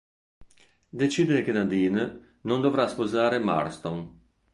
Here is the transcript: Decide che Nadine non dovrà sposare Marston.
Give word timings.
Decide 0.89 1.43
che 1.43 1.51
Nadine 1.51 2.37
non 2.41 2.59
dovrà 2.59 2.87
sposare 2.87 3.37
Marston. 3.37 4.19